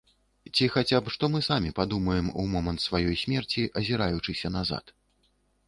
[0.55, 4.95] Ці хаця б што мы самі падумаем у момант сваёй смерці, азіраючыся назад?